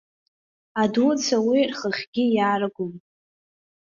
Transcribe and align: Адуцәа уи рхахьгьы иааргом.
Адуцәа 0.81 1.37
уи 1.47 1.59
рхахьгьы 1.69 2.23
иааргом. 2.35 2.93